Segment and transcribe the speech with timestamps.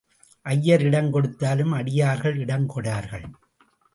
[0.45, 3.27] ஐயர் இடம் கொடுத்தாலும் அடியார்கள் இடம் கொடார்கள்.